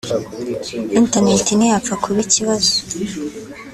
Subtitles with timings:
[0.99, 2.71] internet ntiyapfa kuba ikibazo